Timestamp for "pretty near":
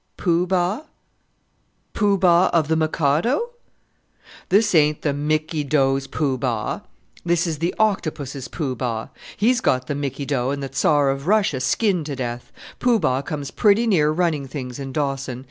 13.51-14.09